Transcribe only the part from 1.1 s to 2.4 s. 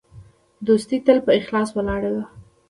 په اخلاص ولاړه وي.